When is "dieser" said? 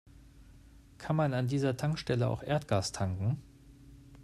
1.47-1.77